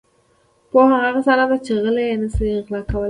[0.69, 2.99] •پوهه هغه خزانه ده چې غله یې نشي غلا کولای.